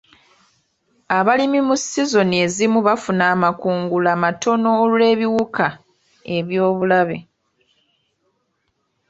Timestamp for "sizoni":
1.85-2.35